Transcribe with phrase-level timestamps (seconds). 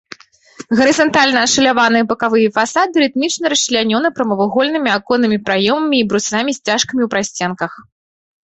[0.77, 7.71] Гарызантальна ашаляваныя бакавыя фасады рытмічна расчлянёны прамавугольнымі аконнымі праёмамі і брусамі-сцяжкамі ў прасценках.